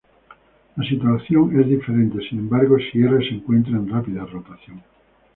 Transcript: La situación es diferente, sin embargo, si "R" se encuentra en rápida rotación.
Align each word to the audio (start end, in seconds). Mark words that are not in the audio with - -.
La 0.77 0.83
situación 0.83 1.59
es 1.61 1.67
diferente, 1.67 2.27
sin 2.27 2.39
embargo, 2.39 2.75
si 2.79 3.03
"R" 3.03 3.19
se 3.19 3.35
encuentra 3.35 3.73
en 3.73 3.87
rápida 3.87 4.25
rotación. 4.25 4.81